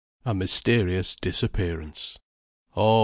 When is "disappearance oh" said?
1.17-2.99